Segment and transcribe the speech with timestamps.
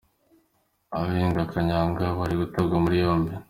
[0.99, 3.31] Abenga kanyanga bari gutabwa muri yombi